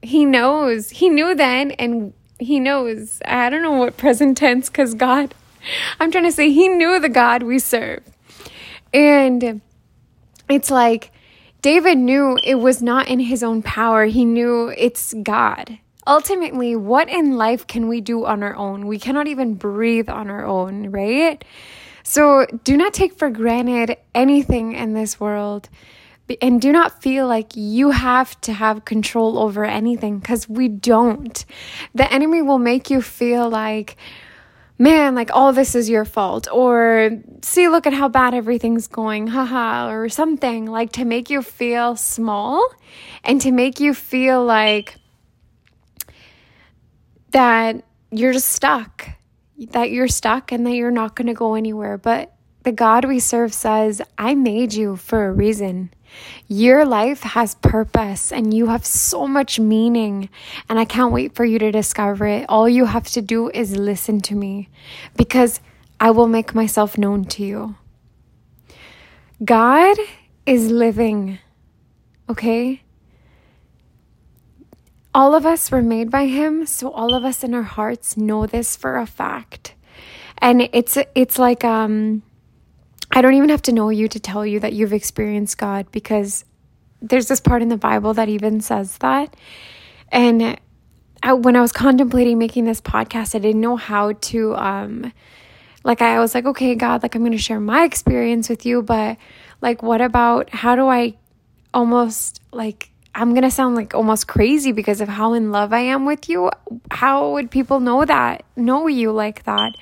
he 0.02 0.26
knows. 0.26 0.90
He 0.90 1.10
knew 1.10 1.36
then 1.36 1.72
and 1.72 2.14
he 2.44 2.60
knows. 2.60 3.22
I 3.26 3.50
don't 3.50 3.62
know 3.62 3.72
what 3.72 3.98
present 3.98 4.38
tense 4.38 4.70
cuz 4.70 4.94
God 4.94 5.34
I'm 6.00 6.12
trying 6.12 6.26
to 6.26 6.32
say 6.32 6.52
he 6.52 6.68
knew 6.68 7.00
the 7.00 7.10
God 7.10 7.44
we 7.44 7.60
serve. 7.60 8.04
And 8.94 9.62
it's 10.50 10.70
like 10.70 11.12
David 11.62 11.98
knew 11.98 12.38
it 12.44 12.56
was 12.56 12.82
not 12.82 13.08
in 13.08 13.20
his 13.20 13.44
own 13.44 13.62
power. 13.62 14.06
He 14.06 14.26
knew 14.26 14.74
it's 14.78 15.14
God. 15.24 15.80
Ultimately, 16.06 16.76
what 16.76 17.08
in 17.08 17.38
life 17.38 17.66
can 17.66 17.88
we 17.88 18.02
do 18.02 18.26
on 18.26 18.44
our 18.44 18.56
own? 18.56 18.88
We 18.88 19.00
cannot 19.00 19.28
even 19.28 19.56
breathe 19.56 20.10
on 20.10 20.30
our 20.30 20.46
own, 20.46 20.92
right? 20.92 21.44
So 22.04 22.46
do 22.66 22.76
not 22.76 22.94
take 22.94 23.18
for 23.18 23.30
granted 23.30 23.98
anything 24.14 24.74
in 24.74 24.94
this 24.94 25.20
world. 25.22 25.70
And 26.42 26.62
do 26.62 26.72
not 26.72 27.02
feel 27.02 27.28
like 27.28 27.52
you 27.56 27.92
have 27.92 28.40
to 28.42 28.54
have 28.54 28.86
control 28.86 29.38
over 29.38 29.66
anything 29.66 30.20
because 30.20 30.48
we 30.48 30.70
don't. 30.70 31.46
The 31.94 32.12
enemy 32.12 32.42
will 32.42 32.60
make 32.60 32.90
you 32.90 33.02
feel 33.02 33.50
like, 33.50 33.98
man, 34.80 35.16
like 35.16 35.32
all 35.34 35.52
this 35.52 35.76
is 35.76 35.90
your 35.90 36.06
fault, 36.06 36.48
or 36.52 37.12
see, 37.42 37.68
look 37.68 37.86
at 37.86 37.94
how 37.94 38.08
bad 38.08 38.34
everything's 38.34 38.88
going, 38.88 39.28
haha, 39.28 39.92
or 39.92 40.08
something 40.08 40.66
like 40.66 40.94
to 40.94 41.04
make 41.06 41.30
you 41.30 41.42
feel 41.42 41.98
small 41.98 42.68
and 43.24 43.42
to 43.42 43.52
make 43.52 43.82
you 43.82 43.94
feel 43.94 44.44
like 44.44 44.96
that 47.32 47.84
you're 48.12 48.34
just 48.34 48.50
stuck, 48.50 49.10
that 49.72 49.92
you're 49.92 50.08
stuck 50.08 50.54
and 50.54 50.66
that 50.66 50.74
you're 50.74 50.90
not 50.90 51.16
going 51.16 51.28
to 51.28 51.34
go 51.34 51.56
anywhere. 51.56 51.98
But 51.98 52.34
the 52.64 52.72
God 52.72 53.06
we 53.06 53.20
serve 53.20 53.54
says, 53.54 54.02
I 54.18 54.36
made 54.36 54.74
you 54.74 54.96
for 54.96 55.26
a 55.26 55.34
reason. 55.34 55.92
Your 56.48 56.86
life 56.86 57.22
has 57.22 57.56
purpose 57.56 58.32
and 58.32 58.54
you 58.54 58.68
have 58.68 58.86
so 58.86 59.28
much 59.28 59.60
meaning, 59.60 60.30
and 60.70 60.80
I 60.80 60.86
can't 60.86 61.12
wait 61.12 61.36
for 61.36 61.46
you 61.46 61.60
to 61.60 61.72
discover 61.72 62.26
it. 62.26 62.46
All 62.50 62.68
you 62.68 62.86
have 62.86 63.08
to 63.12 63.22
do 63.22 63.50
is 63.50 63.78
listen 63.78 64.22
to 64.22 64.36
me 64.36 64.70
because 65.16 65.60
I 66.00 66.12
will 66.12 66.28
make 66.28 66.54
myself 66.54 66.98
known 66.98 67.26
to 67.26 67.44
you. 67.44 67.76
God 69.44 69.98
is 70.46 70.70
living, 70.70 71.40
okay? 72.30 72.82
All 75.14 75.36
of 75.36 75.46
us 75.46 75.70
were 75.72 75.82
made 75.82 76.10
by 76.10 76.26
him, 76.26 76.66
so 76.66 76.92
all 76.92 77.14
of 77.14 77.24
us 77.24 77.44
in 77.44 77.54
our 77.54 77.64
hearts 77.64 78.18
know 78.18 78.46
this 78.46 78.76
for 78.76 78.98
a 78.98 79.06
fact. 79.06 79.76
And 80.40 80.70
it's 80.74 80.98
it's 81.16 81.38
like 81.38 81.64
um 81.64 82.24
I 83.16 83.22
don't 83.22 83.36
even 83.36 83.50
have 83.50 83.62
to 83.64 83.72
know 83.72 83.90
you 83.90 84.08
to 84.08 84.20
tell 84.20 84.44
you 84.44 84.60
that 84.62 84.74
you've 84.74 84.92
experienced 84.92 85.60
God 85.60 85.86
because 85.92 86.46
there's 87.00 87.28
this 87.28 87.40
part 87.40 87.62
in 87.62 87.70
the 87.70 87.78
Bible 87.78 88.16
that 88.16 88.28
even 88.28 88.60
says 88.60 88.98
that. 88.98 89.36
And 90.12 90.60
I, 91.22 91.34
when 91.34 91.56
I 91.56 91.62
was 91.62 91.72
contemplating 91.72 92.40
making 92.40 92.66
this 92.66 92.82
podcast, 92.82 93.36
I 93.36 93.40
didn't 93.40 93.62
know 93.62 93.76
how 93.76 94.14
to, 94.14 94.56
um, 94.56 95.14
like, 95.84 96.02
I 96.02 96.20
was 96.20 96.34
like, 96.34 96.46
okay, 96.48 96.74
God, 96.74 97.04
like, 97.04 97.14
I'm 97.14 97.22
going 97.22 97.34
to 97.34 97.38
share 97.38 97.60
my 97.60 97.84
experience 97.84 98.50
with 98.50 98.66
you, 98.66 98.82
but 98.82 99.18
like, 99.62 99.84
what 99.84 100.02
about 100.02 100.50
how 100.50 100.76
do 100.76 100.88
I 100.88 101.16
almost 101.72 102.42
like, 102.52 102.90
I'm 103.14 103.32
going 103.32 103.44
to 103.44 103.52
sound 103.52 103.76
like 103.76 103.94
almost 103.94 104.28
crazy 104.28 104.72
because 104.72 105.02
of 105.02 105.08
how 105.08 105.34
in 105.34 105.52
love 105.52 105.72
I 105.72 105.82
am 105.82 106.08
with 106.08 106.30
you. 106.30 106.50
How 106.90 107.34
would 107.34 107.52
people 107.52 107.80
know 107.80 108.06
that, 108.06 108.44
know 108.56 108.88
you 108.88 109.12
like 109.12 109.44
that? 109.44 109.74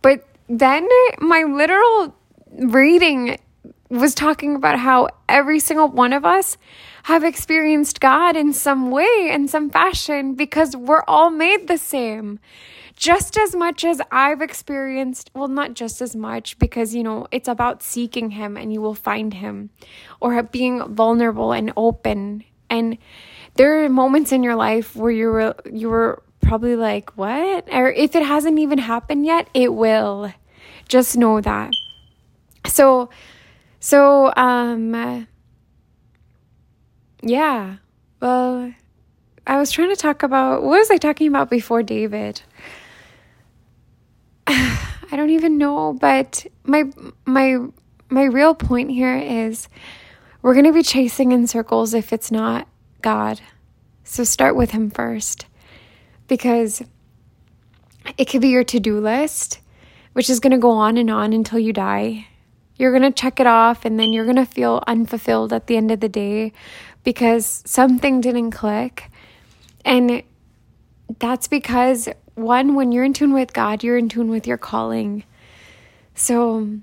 But 0.00 0.24
then 0.48 0.88
my 1.18 1.42
literal 1.42 2.14
reading 2.52 3.38
was 3.90 4.14
talking 4.14 4.54
about 4.54 4.78
how 4.78 5.08
every 5.28 5.58
single 5.58 5.88
one 5.88 6.12
of 6.12 6.24
us 6.24 6.56
have 7.04 7.24
experienced 7.24 8.00
God 8.00 8.36
in 8.36 8.52
some 8.52 8.90
way, 8.90 9.30
in 9.30 9.48
some 9.48 9.70
fashion, 9.70 10.34
because 10.34 10.76
we're 10.76 11.04
all 11.08 11.30
made 11.30 11.68
the 11.68 11.78
same. 11.78 12.38
Just 12.96 13.38
as 13.38 13.54
much 13.54 13.84
as 13.84 14.02
I've 14.10 14.42
experienced, 14.42 15.30
well, 15.34 15.48
not 15.48 15.74
just 15.74 16.02
as 16.02 16.16
much, 16.16 16.58
because, 16.58 16.94
you 16.94 17.02
know, 17.02 17.28
it's 17.30 17.48
about 17.48 17.82
seeking 17.82 18.32
Him 18.32 18.56
and 18.56 18.72
you 18.72 18.82
will 18.82 18.94
find 18.94 19.32
Him, 19.34 19.70
or 20.20 20.42
being 20.42 20.94
vulnerable 20.94 21.52
and 21.52 21.72
open. 21.76 22.44
And 22.68 22.98
there 23.54 23.84
are 23.84 23.88
moments 23.88 24.32
in 24.32 24.42
your 24.42 24.56
life 24.56 24.96
where 24.96 25.12
you 25.12 25.28
were, 25.28 25.54
you 25.72 25.88
were 25.88 26.22
probably 26.40 26.76
like, 26.76 27.16
what? 27.16 27.72
Or 27.72 27.90
if 27.90 28.14
it 28.14 28.24
hasn't 28.24 28.58
even 28.58 28.78
happened 28.78 29.24
yet, 29.24 29.48
it 29.54 29.72
will. 29.72 30.32
Just 30.88 31.16
know 31.16 31.40
that. 31.40 31.70
So, 32.68 33.10
so, 33.80 34.32
um, 34.36 35.26
yeah. 37.22 37.76
Well, 38.20 38.72
I 39.46 39.58
was 39.58 39.70
trying 39.70 39.90
to 39.90 39.96
talk 39.96 40.22
about 40.22 40.62
what 40.62 40.78
was 40.78 40.90
I 40.90 40.98
talking 40.98 41.28
about 41.28 41.50
before 41.50 41.82
David? 41.82 42.42
I 44.46 45.16
don't 45.16 45.30
even 45.30 45.58
know, 45.58 45.94
but 45.94 46.46
my 46.64 46.84
my 47.24 47.58
my 48.10 48.24
real 48.24 48.54
point 48.54 48.90
here 48.90 49.16
is 49.16 49.68
we're 50.42 50.54
going 50.54 50.66
to 50.66 50.72
be 50.72 50.82
chasing 50.82 51.32
in 51.32 51.46
circles 51.46 51.94
if 51.94 52.12
it's 52.12 52.30
not 52.30 52.68
God. 53.02 53.40
So 54.04 54.24
start 54.24 54.56
with 54.56 54.70
him 54.70 54.90
first. 54.90 55.46
Because 56.26 56.82
it 58.18 58.26
could 58.26 58.42
be 58.42 58.48
your 58.48 58.64
to-do 58.64 59.00
list, 59.00 59.60
which 60.12 60.28
is 60.28 60.40
going 60.40 60.52
to 60.52 60.58
go 60.58 60.70
on 60.70 60.98
and 60.98 61.10
on 61.10 61.32
until 61.32 61.58
you 61.58 61.72
die 61.72 62.26
you're 62.78 62.92
going 62.92 63.02
to 63.02 63.10
check 63.10 63.40
it 63.40 63.46
off 63.46 63.84
and 63.84 63.98
then 63.98 64.12
you're 64.12 64.24
going 64.24 64.36
to 64.36 64.46
feel 64.46 64.82
unfulfilled 64.86 65.52
at 65.52 65.66
the 65.66 65.76
end 65.76 65.90
of 65.90 66.00
the 66.00 66.08
day 66.08 66.52
because 67.04 67.62
something 67.66 68.20
didn't 68.20 68.52
click. 68.52 69.10
And 69.84 70.22
that's 71.18 71.48
because, 71.48 72.08
one, 72.34 72.74
when 72.74 72.92
you're 72.92 73.04
in 73.04 73.12
tune 73.12 73.32
with 73.32 73.52
God, 73.52 73.82
you're 73.82 73.98
in 73.98 74.08
tune 74.08 74.30
with 74.30 74.46
your 74.46 74.58
calling. 74.58 75.24
So 76.14 76.78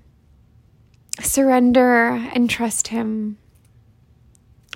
surrender 1.22 2.08
and 2.34 2.50
trust 2.50 2.90
Him. 2.90 3.38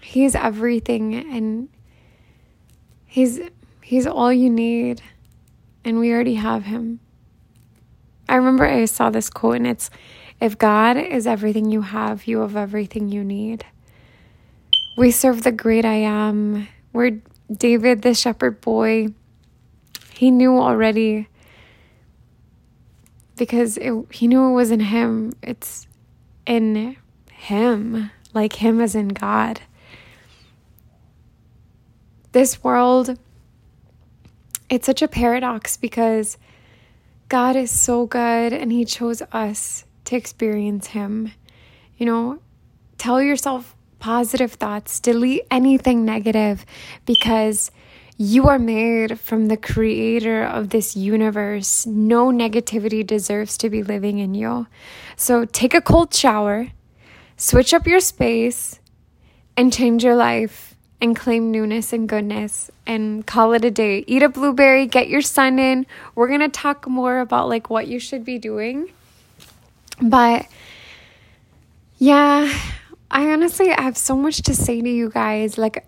He's 0.01 0.35
everything 0.35 1.15
and 1.15 1.69
He's 3.05 3.41
He's 3.81 4.05
all 4.05 4.31
you 4.31 4.51
need, 4.51 5.01
and 5.83 5.99
we 5.99 6.13
already 6.13 6.35
have 6.35 6.65
Him. 6.65 6.99
I 8.27 8.35
remember 8.35 8.65
I 8.65 8.85
saw 8.85 9.09
this 9.09 9.31
quote, 9.31 9.55
and 9.55 9.65
it's 9.65 9.89
if 10.41 10.57
God 10.57 10.97
is 10.97 11.27
everything 11.27 11.69
you 11.69 11.81
have, 11.81 12.25
you 12.25 12.39
have 12.39 12.55
everything 12.55 13.09
you 13.09 13.23
need. 13.23 13.65
We 14.97 15.11
serve 15.11 15.43
the 15.43 15.51
great 15.51 15.85
I 15.85 15.95
am. 15.95 16.67
We're 16.93 17.21
David, 17.51 18.01
the 18.01 18.13
shepherd 18.13 18.61
boy. 18.61 19.07
He 20.13 20.31
knew 20.31 20.57
already 20.57 21.27
because 23.35 23.77
it, 23.77 23.93
he 24.11 24.27
knew 24.27 24.49
it 24.49 24.53
was 24.53 24.71
in 24.71 24.81
him. 24.81 25.33
It's 25.41 25.87
in 26.45 26.97
him, 27.31 28.11
like 28.33 28.53
him 28.53 28.81
as 28.81 28.95
in 28.95 29.09
God. 29.09 29.61
This 32.31 32.63
world, 32.63 33.17
it's 34.69 34.85
such 34.85 35.01
a 35.01 35.07
paradox 35.07 35.77
because 35.77 36.37
God 37.27 37.55
is 37.55 37.71
so 37.71 38.05
good 38.05 38.53
and 38.53 38.71
he 38.71 38.85
chose 38.85 39.21
us 39.31 39.85
to 40.09 40.15
experience 40.15 40.87
Him. 40.87 41.31
You 41.97 42.05
know, 42.05 42.39
tell 42.97 43.21
yourself 43.21 43.75
positive 43.99 44.53
thoughts, 44.53 44.99
delete 44.99 45.45
anything 45.51 46.05
negative 46.05 46.65
because 47.05 47.71
You 48.21 48.49
are 48.49 48.59
made 48.59 49.17
from 49.17 49.47
the 49.47 49.55
creator 49.55 50.43
of 50.43 50.71
this 50.71 50.93
universe. 50.93 51.85
No 51.85 52.33
negativity 52.33 53.07
deserves 53.07 53.57
to 53.59 53.69
be 53.69 53.81
living 53.81 54.19
in 54.19 54.33
you. 54.33 54.67
So 55.15 55.45
take 55.45 55.73
a 55.73 55.79
cold 55.79 56.13
shower, 56.13 56.67
switch 57.37 57.73
up 57.73 57.87
your 57.87 58.01
space, 58.01 58.81
and 59.55 59.71
change 59.71 60.03
your 60.03 60.17
life 60.17 60.75
and 60.99 61.15
claim 61.15 61.49
newness 61.49 61.93
and 61.93 62.09
goodness 62.09 62.69
and 62.85 63.25
call 63.25 63.53
it 63.53 63.63
a 63.63 63.71
day. 63.71 64.03
Eat 64.05 64.21
a 64.21 64.27
blueberry, 64.27 64.85
get 64.85 65.07
your 65.07 65.21
sun 65.21 65.57
in. 65.57 65.85
We're 66.13 66.27
going 66.27 66.41
to 66.41 66.49
talk 66.49 66.89
more 66.89 67.21
about 67.21 67.47
like 67.47 67.69
what 67.69 67.87
you 67.87 67.99
should 67.99 68.25
be 68.25 68.37
doing. 68.37 68.91
But 70.01 70.47
yeah, 71.97 72.51
I 73.11 73.31
honestly 73.31 73.71
I 73.71 73.81
have 73.81 73.97
so 73.97 74.15
much 74.15 74.41
to 74.43 74.55
say 74.55 74.81
to 74.81 74.89
you 74.89 75.09
guys. 75.09 75.57
Like 75.57 75.85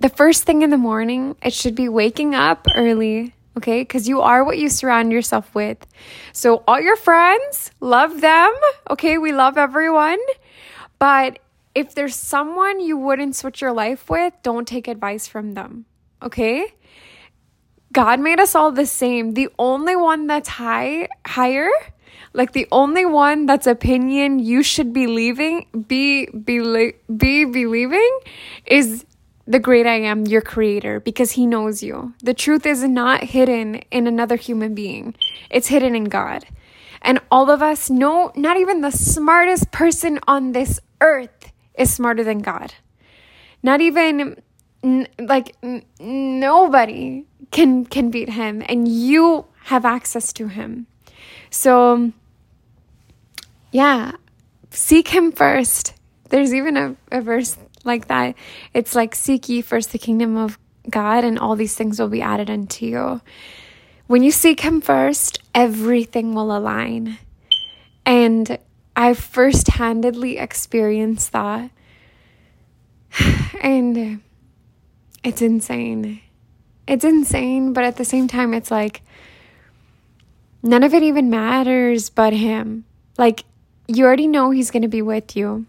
the 0.00 0.08
first 0.08 0.44
thing 0.44 0.62
in 0.62 0.70
the 0.70 0.78
morning, 0.78 1.36
it 1.42 1.52
should 1.52 1.74
be 1.74 1.88
waking 1.88 2.34
up 2.34 2.66
early, 2.74 3.34
okay? 3.56 3.82
Because 3.82 4.08
you 4.08 4.20
are 4.20 4.44
what 4.44 4.58
you 4.58 4.68
surround 4.68 5.12
yourself 5.12 5.54
with. 5.54 5.86
So, 6.32 6.64
all 6.66 6.80
your 6.80 6.96
friends, 6.96 7.70
love 7.80 8.20
them, 8.20 8.52
okay? 8.90 9.18
We 9.18 9.32
love 9.32 9.58
everyone. 9.58 10.18
But 10.98 11.38
if 11.74 11.94
there's 11.94 12.16
someone 12.16 12.80
you 12.80 12.96
wouldn't 12.96 13.36
switch 13.36 13.60
your 13.60 13.72
life 13.72 14.08
with, 14.10 14.34
don't 14.42 14.66
take 14.66 14.88
advice 14.88 15.26
from 15.28 15.52
them, 15.52 15.84
okay? 16.22 16.74
God 17.92 18.20
made 18.20 18.40
us 18.40 18.54
all 18.54 18.72
the 18.72 18.86
same. 18.86 19.32
The 19.34 19.48
only 19.58 19.96
one 19.96 20.26
that's 20.26 20.48
high, 20.48 21.08
higher, 21.26 21.68
like 22.32 22.52
the 22.52 22.68
only 22.70 23.04
one 23.04 23.46
that's 23.46 23.66
opinion 23.66 24.38
you 24.38 24.62
should 24.62 24.92
be 24.92 25.06
leaving, 25.06 25.66
be 25.88 26.26
be 26.26 26.94
be 27.16 27.44
believing, 27.44 28.18
is 28.66 29.04
the 29.46 29.58
great 29.58 29.86
I 29.86 29.96
am, 29.96 30.26
your 30.26 30.42
creator, 30.42 31.00
because 31.00 31.32
he 31.32 31.46
knows 31.46 31.82
you. 31.82 32.14
The 32.22 32.34
truth 32.34 32.66
is 32.66 32.84
not 32.84 33.24
hidden 33.24 33.76
in 33.90 34.06
another 34.06 34.36
human 34.36 34.74
being, 34.74 35.14
it's 35.50 35.68
hidden 35.68 35.94
in 35.94 36.04
God. 36.04 36.46
And 37.02 37.18
all 37.30 37.50
of 37.50 37.62
us 37.62 37.88
know, 37.88 38.30
not 38.36 38.58
even 38.58 38.82
the 38.82 38.90
smartest 38.90 39.70
person 39.72 40.20
on 40.28 40.52
this 40.52 40.80
earth 41.00 41.52
is 41.74 41.92
smarter 41.92 42.22
than 42.22 42.40
God. 42.40 42.74
Not 43.62 43.80
even 43.80 44.42
like 45.18 45.56
nobody 45.98 47.24
can 47.50 47.84
can 47.84 48.10
beat 48.10 48.30
him 48.30 48.62
and 48.66 48.88
you 48.88 49.46
have 49.64 49.84
access 49.84 50.32
to 50.34 50.48
him. 50.48 50.86
So 51.50 52.12
yeah, 53.72 54.12
seek 54.70 55.08
him 55.08 55.32
first. 55.32 55.94
There's 56.28 56.54
even 56.54 56.76
a, 56.76 56.96
a 57.10 57.20
verse 57.20 57.56
like 57.84 58.08
that. 58.08 58.34
It's 58.74 58.94
like, 58.94 59.14
seek 59.14 59.48
ye 59.48 59.62
first 59.62 59.92
the 59.92 59.98
kingdom 59.98 60.36
of 60.36 60.58
God, 60.88 61.24
and 61.24 61.38
all 61.38 61.56
these 61.56 61.74
things 61.74 61.98
will 61.98 62.08
be 62.08 62.22
added 62.22 62.50
unto 62.50 62.86
you. 62.86 63.20
When 64.06 64.24
you 64.24 64.32
seek 64.32 64.60
Him 64.60 64.80
first, 64.80 65.38
everything 65.54 66.34
will 66.34 66.56
align. 66.56 67.18
And 68.04 68.58
I 68.96 69.14
first 69.14 69.68
handedly 69.68 70.36
experienced 70.38 71.32
that. 71.32 71.70
And 73.62 74.20
it's 75.22 75.42
insane. 75.42 76.22
It's 76.88 77.04
insane, 77.04 77.72
but 77.72 77.84
at 77.84 77.98
the 77.98 78.04
same 78.04 78.26
time, 78.26 78.54
it's 78.54 78.70
like 78.70 79.02
none 80.62 80.82
of 80.82 80.94
it 80.94 81.02
even 81.02 81.30
matters 81.30 82.10
but 82.10 82.32
Him. 82.32 82.84
Like, 83.18 83.44
you 83.86 84.04
already 84.04 84.26
know 84.26 84.50
He's 84.50 84.70
going 84.70 84.82
to 84.82 84.88
be 84.88 85.02
with 85.02 85.36
you 85.36 85.66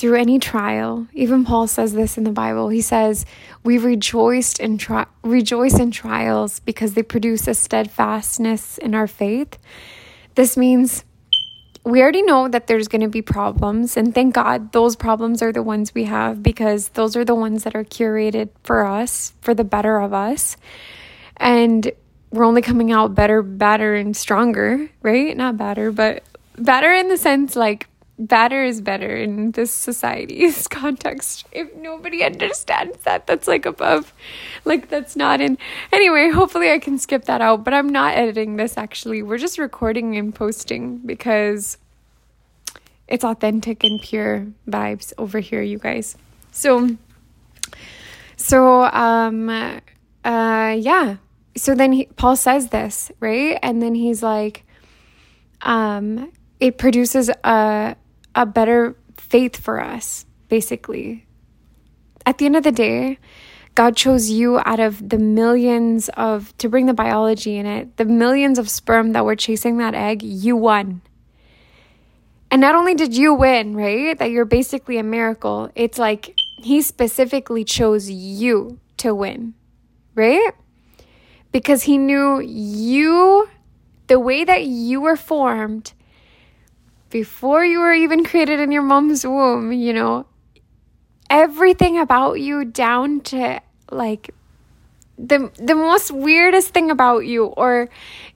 through 0.00 0.16
any 0.16 0.38
trial. 0.38 1.06
Even 1.12 1.44
Paul 1.44 1.66
says 1.66 1.92
this 1.92 2.16
in 2.16 2.24
the 2.24 2.30
Bible. 2.30 2.70
He 2.70 2.80
says, 2.80 3.26
"We 3.62 3.76
rejoiced 3.76 4.58
in 4.58 4.78
tri- 4.78 5.06
rejoice 5.22 5.78
in 5.78 5.90
trials 5.90 6.60
because 6.60 6.94
they 6.94 7.02
produce 7.02 7.46
a 7.46 7.52
steadfastness 7.52 8.78
in 8.78 8.94
our 8.94 9.06
faith." 9.06 9.58
This 10.36 10.56
means 10.56 11.04
we 11.84 12.00
already 12.02 12.22
know 12.22 12.48
that 12.48 12.66
there's 12.66 12.88
going 12.88 13.02
to 13.02 13.08
be 13.08 13.22
problems 13.22 13.96
and 13.96 14.14
thank 14.14 14.34
God 14.34 14.72
those 14.72 14.96
problems 14.96 15.42
are 15.42 15.52
the 15.52 15.62
ones 15.62 15.94
we 15.94 16.04
have 16.04 16.42
because 16.42 16.88
those 16.90 17.16
are 17.16 17.24
the 17.24 17.34
ones 17.34 17.64
that 17.64 17.74
are 17.74 17.84
curated 17.84 18.48
for 18.62 18.84
us 18.84 19.34
for 19.42 19.54
the 19.54 19.64
better 19.64 19.98
of 19.98 20.12
us. 20.12 20.56
And 21.40 21.90
we're 22.30 22.44
only 22.44 22.62
coming 22.62 22.92
out 22.92 23.14
better, 23.14 23.42
better 23.42 23.96
and 23.96 24.16
stronger, 24.16 24.88
right? 25.02 25.36
Not 25.36 25.56
better, 25.56 25.90
but 25.90 26.22
better 26.56 26.92
in 26.92 27.08
the 27.08 27.16
sense 27.16 27.56
like 27.56 27.88
better 28.18 28.62
is 28.62 28.82
better 28.82 29.16
in 29.16 29.52
this 29.52 29.72
society's 29.72 30.68
context. 30.68 31.46
If 31.52 31.74
nobody 31.74 32.22
understands 32.22 32.98
that, 33.04 33.26
that's 33.26 33.48
like 33.48 33.66
above, 33.66 34.12
like 34.64 34.88
that's 34.88 35.16
not 35.16 35.40
in. 35.40 35.58
Anyway, 35.92 36.28
hopefully 36.28 36.70
I 36.70 36.78
can 36.78 36.98
skip 36.98 37.24
that 37.24 37.40
out, 37.40 37.64
but 37.64 37.74
I'm 37.74 37.88
not 37.88 38.16
editing 38.16 38.56
this 38.56 38.76
actually. 38.76 39.22
We're 39.22 39.38
just 39.38 39.58
recording 39.58 40.16
and 40.16 40.34
posting 40.34 40.98
because 40.98 41.78
it's 43.08 43.24
authentic 43.24 43.82
and 43.82 44.00
pure 44.00 44.46
vibes 44.68 45.12
over 45.18 45.40
here, 45.40 45.62
you 45.62 45.78
guys. 45.78 46.16
So, 46.52 46.96
so, 48.36 48.84
um, 48.84 49.48
uh, 49.48 50.76
yeah. 50.78 51.16
So 51.56 51.74
then 51.74 51.92
he, 51.92 52.06
Paul 52.16 52.36
says 52.36 52.68
this, 52.68 53.10
right? 53.20 53.58
And 53.62 53.82
then 53.82 53.94
he's 53.94 54.22
like, 54.22 54.64
um, 55.62 56.32
it 56.58 56.78
produces 56.78 57.30
a 57.44 57.96
a 58.34 58.46
better 58.46 58.96
faith 59.16 59.56
for 59.56 59.80
us, 59.80 60.26
basically. 60.48 61.26
At 62.26 62.38
the 62.38 62.46
end 62.46 62.56
of 62.56 62.62
the 62.62 62.72
day, 62.72 63.18
God 63.74 63.96
chose 63.96 64.30
you 64.30 64.60
out 64.64 64.80
of 64.80 65.08
the 65.08 65.18
millions 65.18 66.08
of, 66.10 66.56
to 66.58 66.68
bring 66.68 66.86
the 66.86 66.94
biology 66.94 67.56
in 67.56 67.66
it, 67.66 67.96
the 67.96 68.04
millions 68.04 68.58
of 68.58 68.68
sperm 68.68 69.12
that 69.12 69.24
were 69.24 69.36
chasing 69.36 69.78
that 69.78 69.94
egg, 69.94 70.22
you 70.22 70.56
won. 70.56 71.02
And 72.50 72.60
not 72.60 72.74
only 72.74 72.94
did 72.94 73.16
you 73.16 73.32
win, 73.32 73.76
right? 73.76 74.18
That 74.18 74.30
you're 74.30 74.44
basically 74.44 74.98
a 74.98 75.04
miracle, 75.04 75.70
it's 75.74 75.98
like 75.98 76.34
He 76.58 76.82
specifically 76.82 77.64
chose 77.64 78.10
you 78.10 78.80
to 78.98 79.14
win, 79.14 79.54
right? 80.14 80.52
Because 81.52 81.82
He 81.82 81.98
knew 81.98 82.40
you, 82.40 83.48
the 84.06 84.20
way 84.20 84.44
that 84.44 84.64
you 84.64 85.00
were 85.00 85.16
formed, 85.16 85.92
before 87.10 87.64
you 87.64 87.80
were 87.80 87.92
even 87.92 88.24
created 88.24 88.60
in 88.60 88.70
your 88.70 88.82
mom's 88.82 89.26
womb, 89.26 89.72
you 89.72 89.92
know, 89.92 90.26
everything 91.28 91.98
about 91.98 92.40
you 92.40 92.64
down 92.64 93.20
to 93.20 93.60
like 93.90 94.34
the 95.18 95.50
the 95.56 95.74
most 95.74 96.10
weirdest 96.10 96.70
thing 96.70 96.90
about 96.90 97.26
you 97.26 97.46
or 97.46 97.88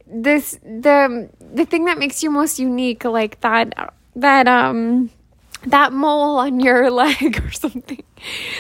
this 0.07 0.59
the 0.63 1.29
the 1.41 1.65
thing 1.65 1.87
that 1.87 1.99
makes 1.99 2.23
you 2.23 2.31
most 2.31 2.59
unique 2.59 3.05
like 3.05 3.41
that 3.41 3.95
that 4.17 4.47
um 4.47 5.11
that 5.67 5.93
mole 5.93 6.39
on 6.39 6.61
your 6.61 6.91
leg 7.03 7.43
or 7.43 7.51
something. 7.51 8.03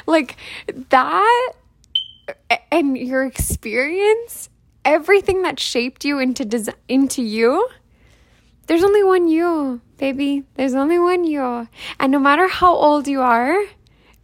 Like 0.06 0.36
that 0.66 1.52
and 2.70 2.96
your 2.96 3.24
experience 3.24 4.48
everything 4.84 5.42
that 5.42 5.58
shaped 5.58 6.04
you 6.04 6.18
into 6.18 6.44
des- 6.44 6.74
into 6.88 7.22
you 7.22 7.68
there's 8.66 8.82
only 8.82 9.04
one 9.04 9.28
you, 9.28 9.82
baby. 9.98 10.44
There's 10.54 10.74
only 10.74 10.98
one 10.98 11.24
you. 11.24 11.68
And 12.00 12.12
no 12.12 12.18
matter 12.18 12.48
how 12.48 12.74
old 12.74 13.06
you 13.06 13.20
are, 13.20 13.62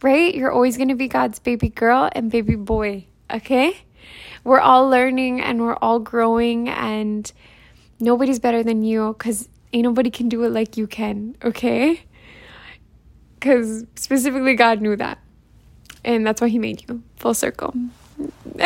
right, 0.01 0.33
you're 0.33 0.51
always 0.51 0.77
going 0.77 0.89
to 0.89 0.95
be 0.95 1.07
God's 1.07 1.37
baby 1.39 1.69
girl 1.69 2.09
and 2.13 2.31
baby 2.31 2.55
boy, 2.55 3.05
okay? 3.31 3.77
We're 4.43 4.59
all 4.59 4.89
learning 4.89 5.41
and 5.41 5.61
we're 5.61 5.75
all 5.75 5.99
growing, 5.99 6.69
and 6.69 7.31
nobody's 7.99 8.39
better 8.39 8.63
than 8.63 8.83
you 8.83 9.13
because 9.13 9.47
ain't 9.73 9.83
nobody 9.83 10.09
can 10.09 10.27
do 10.27 10.43
it 10.43 10.49
like 10.49 10.75
you 10.75 10.87
can, 10.87 11.35
okay? 11.43 12.01
Because 13.35 13.85
specifically, 13.95 14.55
God 14.55 14.81
knew 14.81 14.95
that. 14.95 15.19
And 16.03 16.25
that's 16.25 16.41
why 16.41 16.49
He 16.49 16.59
made 16.59 16.83
you 16.87 17.03
full 17.17 17.33
circle. 17.33 17.73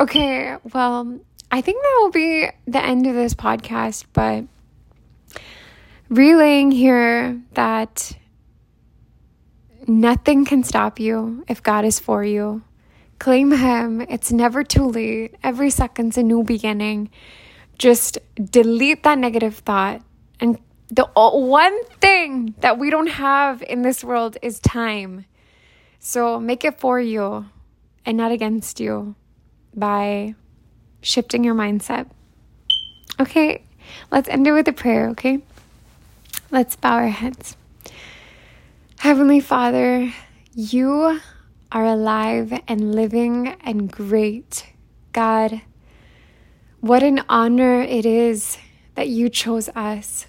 okay, 0.00 0.56
well, 0.72 1.20
I 1.50 1.60
think 1.60 1.82
that 1.82 1.98
will 2.00 2.10
be 2.10 2.48
the 2.66 2.84
end 2.84 3.06
of 3.06 3.14
this 3.14 3.34
podcast, 3.34 4.04
but 4.12 4.44
relaying 6.08 6.70
here 6.70 7.40
that 7.54 8.16
nothing 9.86 10.44
can 10.44 10.64
stop 10.64 10.98
you 10.98 11.44
if 11.48 11.62
God 11.62 11.84
is 11.84 11.98
for 11.98 12.24
you. 12.24 12.62
Claim 13.18 13.52
Him. 13.52 14.00
It's 14.02 14.32
never 14.32 14.64
too 14.64 14.86
late. 14.86 15.34
Every 15.42 15.70
second's 15.70 16.18
a 16.18 16.22
new 16.22 16.42
beginning. 16.42 17.10
Just 17.78 18.18
delete 18.38 19.02
that 19.04 19.18
negative 19.18 19.56
thought. 19.58 20.02
And 20.40 20.58
the 20.88 21.06
one 21.14 21.84
thing 22.00 22.54
that 22.60 22.78
we 22.78 22.90
don't 22.90 23.08
have 23.08 23.62
in 23.62 23.82
this 23.82 24.04
world 24.04 24.36
is 24.42 24.60
time. 24.60 25.24
So 26.06 26.38
make 26.38 26.66
it 26.66 26.78
for 26.78 27.00
you 27.00 27.46
and 28.04 28.18
not 28.18 28.30
against 28.30 28.78
you 28.78 29.14
by 29.74 30.34
shifting 31.00 31.42
your 31.42 31.54
mindset. 31.54 32.10
Okay, 33.18 33.64
let's 34.10 34.28
end 34.28 34.46
it 34.46 34.52
with 34.52 34.68
a 34.68 34.72
prayer, 34.74 35.08
okay? 35.08 35.40
Let's 36.50 36.76
bow 36.76 36.92
our 36.96 37.08
heads. 37.08 37.56
Heavenly 38.98 39.40
Father, 39.40 40.12
you 40.54 41.20
are 41.72 41.86
alive 41.86 42.52
and 42.68 42.94
living 42.94 43.56
and 43.64 43.90
great. 43.90 44.66
God, 45.12 45.62
what 46.80 47.02
an 47.02 47.24
honor 47.30 47.80
it 47.80 48.04
is 48.04 48.58
that 48.94 49.08
you 49.08 49.30
chose 49.30 49.70
us. 49.70 50.26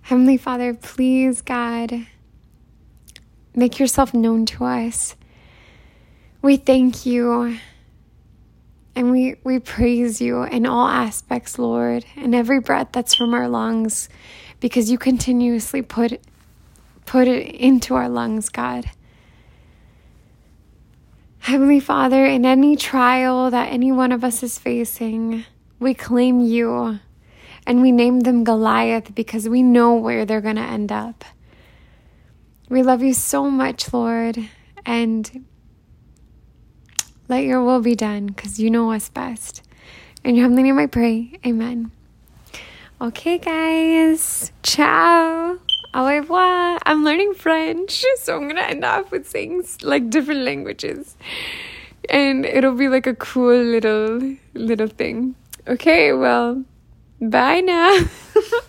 Heavenly 0.00 0.38
Father, 0.38 0.72
please, 0.72 1.42
God, 1.42 2.06
make 3.58 3.80
yourself 3.80 4.14
known 4.14 4.46
to 4.46 4.64
us. 4.64 5.16
We 6.40 6.56
thank 6.56 7.04
you 7.04 7.58
and 8.94 9.10
we, 9.10 9.34
we 9.42 9.58
praise 9.58 10.20
you 10.20 10.44
in 10.44 10.64
all 10.64 10.86
aspects, 10.86 11.58
Lord, 11.58 12.04
and 12.16 12.34
every 12.34 12.60
breath 12.60 12.88
that's 12.92 13.14
from 13.14 13.34
our 13.34 13.48
lungs, 13.48 14.08
because 14.60 14.90
you 14.90 14.98
continuously 14.98 15.82
put, 15.82 16.20
put 17.04 17.26
it 17.26 17.54
into 17.56 17.96
our 17.96 18.08
lungs, 18.08 18.48
God. 18.48 18.90
Heavenly 21.40 21.80
Father, 21.80 22.26
in 22.26 22.46
any 22.46 22.76
trial 22.76 23.50
that 23.50 23.72
any 23.72 23.90
one 23.90 24.12
of 24.12 24.22
us 24.22 24.42
is 24.42 24.58
facing, 24.58 25.44
we 25.80 25.94
claim 25.94 26.40
you 26.40 27.00
and 27.66 27.82
we 27.82 27.90
name 27.90 28.20
them 28.20 28.44
Goliath 28.44 29.14
because 29.16 29.48
we 29.48 29.62
know 29.62 29.94
where 29.94 30.24
they're 30.24 30.40
going 30.40 30.56
to 30.56 30.62
end 30.62 30.92
up. 30.92 31.24
We 32.68 32.82
love 32.82 33.02
you 33.02 33.14
so 33.14 33.50
much, 33.50 33.92
Lord, 33.94 34.38
and 34.84 35.46
let 37.26 37.44
your 37.44 37.64
will 37.64 37.80
be 37.80 37.94
done 37.94 38.26
because 38.26 38.60
you 38.60 38.70
know 38.70 38.92
us 38.92 39.08
best. 39.08 39.62
In 40.22 40.34
your 40.34 40.44
heavenly 40.44 40.64
name 40.64 40.78
I 40.78 40.86
pray. 40.86 41.38
Amen. 41.46 41.90
Okay, 43.00 43.38
guys. 43.38 44.52
Ciao. 44.62 45.58
Au 45.94 46.06
revoir. 46.06 46.78
I'm 46.84 47.04
learning 47.04 47.32
French, 47.34 48.04
so 48.18 48.36
I'm 48.36 48.48
gonna 48.48 48.60
end 48.60 48.84
off 48.84 49.10
with 49.10 49.26
saying 49.26 49.64
like 49.82 50.10
different 50.10 50.40
languages, 50.40 51.16
and 52.10 52.44
it'll 52.44 52.74
be 52.74 52.88
like 52.88 53.06
a 53.06 53.14
cool 53.14 53.56
little 53.56 54.36
little 54.52 54.88
thing. 54.88 55.36
Okay, 55.66 56.12
well, 56.12 56.64
bye 57.20 57.60
now. 57.60 57.98